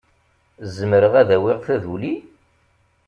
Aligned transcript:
Zemreɣ 0.75 1.13
ad 1.21 1.29
awiɣ 1.35 1.59
taduli? 1.65 2.15